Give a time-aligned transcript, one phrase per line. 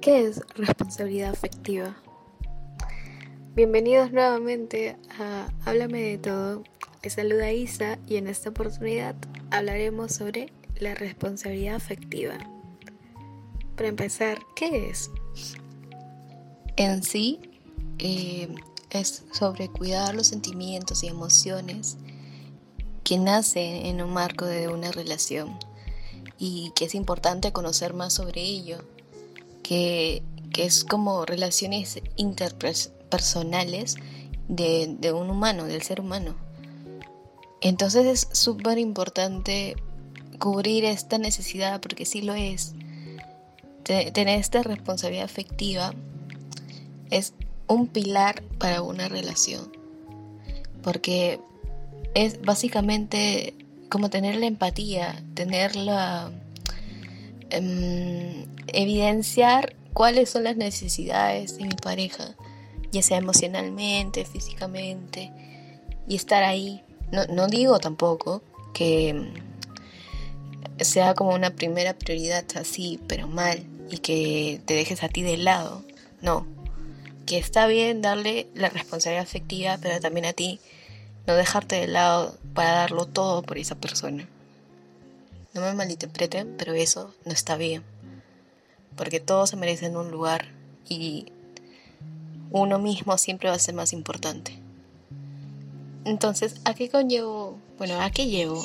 [0.00, 1.96] ¿Qué es responsabilidad afectiva?
[3.54, 6.62] Bienvenidos nuevamente a Háblame de todo.
[7.02, 9.14] Les saluda Isa y en esta oportunidad
[9.50, 12.38] hablaremos sobre la responsabilidad afectiva.
[13.76, 15.10] Para empezar, ¿qué es?
[16.76, 17.40] En sí,
[17.98, 18.54] eh,
[18.90, 21.98] es sobre cuidar los sentimientos y emociones
[23.04, 25.58] que nacen en un marco de una relación
[26.40, 28.78] y que es importante conocer más sobre ello,
[29.62, 30.22] que,
[30.58, 33.96] es como relaciones interpersonales
[34.48, 36.34] de, de un humano, del ser humano.
[37.60, 39.76] Entonces es súper importante
[40.38, 42.74] cubrir esta necesidad, porque sí lo es.
[43.84, 45.94] Tener esta responsabilidad afectiva
[47.10, 47.32] es
[47.68, 49.70] un pilar para una relación.
[50.82, 51.40] Porque
[52.14, 53.54] es básicamente
[53.90, 56.32] como tener la empatía, tener la...
[57.50, 62.36] Em, evidenciar cuáles son las necesidades de mi pareja,
[62.92, 65.32] ya sea emocionalmente, físicamente,
[66.08, 66.82] y estar ahí.
[67.10, 69.32] No, no digo tampoco que
[70.78, 75.36] sea como una primera prioridad así, pero mal, y que te dejes a ti de
[75.36, 75.82] lado.
[76.22, 76.46] No,
[77.26, 80.60] que está bien darle la responsabilidad afectiva, pero también a ti
[81.26, 84.28] no dejarte de lado para darlo todo por esa persona.
[85.54, 87.82] No me malinterpreten, pero eso no está bien.
[88.96, 90.46] Porque todos se merecen un lugar
[90.88, 91.26] y
[92.50, 94.58] uno mismo siempre va a ser más importante.
[96.04, 97.58] Entonces, ¿a qué conllevo?
[97.78, 98.64] Bueno, ¿a qué llevo?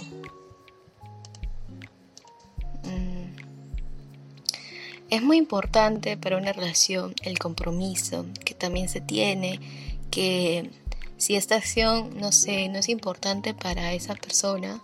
[5.09, 9.59] Es muy importante para una relación el compromiso que también se tiene,
[10.09, 10.71] que
[11.17, 14.81] si esta acción, no sé, no es importante para esa persona,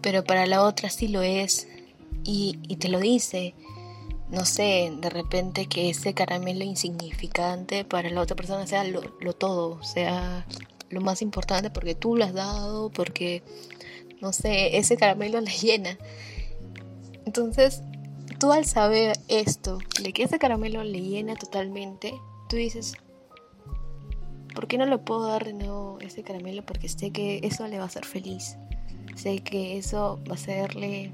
[0.00, 1.68] pero para la otra sí lo es,
[2.24, 3.54] y, te lo dice,
[4.30, 9.32] no sé, de repente que ese caramelo insignificante para la otra persona sea lo, lo
[9.32, 10.46] todo, sea
[10.90, 13.42] lo más importante porque tú lo has dado, porque,
[14.20, 15.98] no sé, ese caramelo la llena.
[17.24, 17.82] Entonces,
[18.38, 22.14] tú al saber esto, de que ese caramelo le llena totalmente,
[22.48, 22.94] tú dices,
[24.54, 26.64] ¿por qué no le puedo dar de nuevo ese caramelo?
[26.64, 28.56] Porque sé que eso le va a hacer feliz.
[29.14, 31.12] Sé que eso va a serle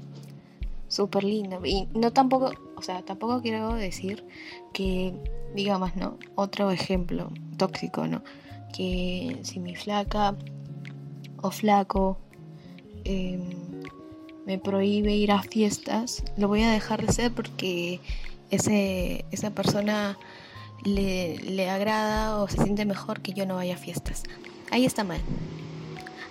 [0.87, 1.65] súper lindo.
[1.65, 4.25] Y no tampoco, o sea, tampoco quiero decir
[4.73, 5.13] que,
[5.55, 6.17] digamos, ¿no?
[6.35, 8.23] Otro ejemplo tóxico, ¿no?
[8.73, 10.35] Que si mi flaca
[11.41, 12.17] o flaco
[13.05, 13.39] eh,
[14.45, 17.99] me prohíbe ir a fiestas, lo voy a dejar de hacer porque
[18.49, 20.17] ese, esa persona
[20.83, 24.23] le, le agrada o se siente mejor que yo no vaya a fiestas.
[24.71, 25.21] Ahí está mal.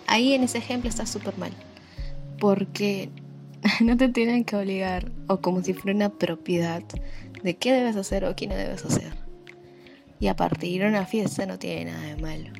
[0.06, 1.52] Ahí en ese ejemplo está súper mal.
[2.38, 3.10] Porque
[3.80, 6.82] no te tienen que obligar o como si fuera una propiedad
[7.42, 9.12] de qué debes hacer o qué no debes hacer.
[10.20, 12.50] Y a partir de una fiesta no tiene nada de malo.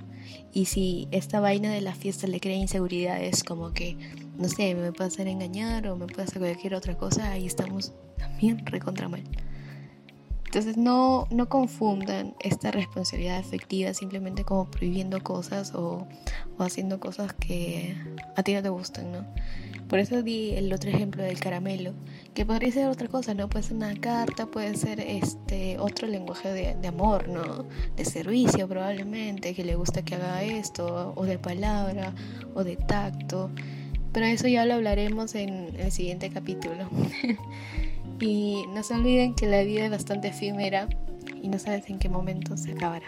[0.53, 3.97] Y si esta vaina de la fiesta le crea inseguridades como que
[4.39, 7.93] no sé, me puede hacer engañar o me puede hacer cualquier otra cosa, ahí estamos
[8.17, 9.25] también recontra mal.
[10.49, 16.09] Entonces no, no confundan esta responsabilidad afectiva simplemente como prohibiendo cosas o,
[16.57, 17.95] o, haciendo cosas que
[18.35, 19.27] a ti no te gustan, ¿no?
[19.91, 21.93] Por eso di el otro ejemplo del caramelo,
[22.33, 23.51] que podría ser otra cosa, ¿no?
[23.51, 27.67] Puede ser una carta, puede ser este otro lenguaje de, de amor, ¿no?
[27.97, 32.15] De servicio probablemente, que le gusta que haga esto, o de palabra,
[32.55, 33.51] o de tacto.
[34.15, 36.89] Pero eso ya lo hablaremos en el siguiente capítulo.
[38.21, 40.89] y no se olviden que la vida es bastante efímera
[41.43, 43.07] y no sabes en qué momento se acabará.